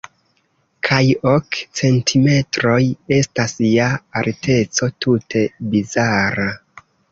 [0.87, 1.01] Kaj
[1.31, 2.79] ok centimetroj
[3.19, 3.91] estas ja
[4.23, 6.51] alteco tute bizara.